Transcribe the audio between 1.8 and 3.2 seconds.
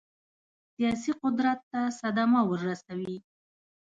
صدمه ورسوي.